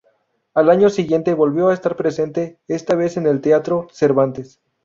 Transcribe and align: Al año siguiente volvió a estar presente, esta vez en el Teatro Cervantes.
Al 0.55 0.71
año 0.71 0.89
siguiente 0.89 1.31
volvió 1.35 1.67
a 1.67 1.75
estar 1.75 1.95
presente, 1.95 2.57
esta 2.67 2.95
vez 2.95 3.17
en 3.17 3.27
el 3.27 3.39
Teatro 3.39 3.85
Cervantes. 3.91 4.59